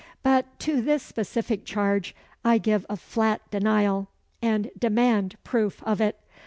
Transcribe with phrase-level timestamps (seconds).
[0.23, 4.07] But to this specific charge, I give a flat denial;
[4.41, 6.19] and demand proof of it.